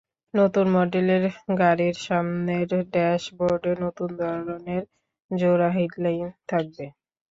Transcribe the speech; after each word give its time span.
নতুন 0.33 0.65
মডেলের 0.75 1.23
গাড়ির 1.59 1.95
সামনের 2.05 2.63
ড্যাশ 2.93 3.23
বোর্ডে 3.37 3.73
নতুন 3.83 4.09
ধরনের 4.21 4.83
জোড়া 5.31 5.69
হেডলাইট 5.75 6.21
থাকবে। 6.49 6.85